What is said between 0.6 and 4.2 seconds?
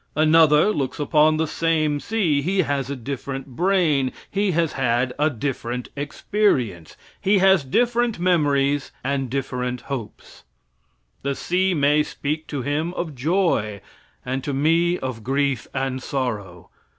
looks upon the same sea. He has a different brain,